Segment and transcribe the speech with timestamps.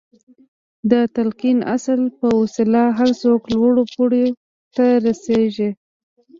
[0.91, 4.37] د تلقين اصل په وسيله هر څوک لوړو پوړيو
[4.75, 5.69] ته رسېږي.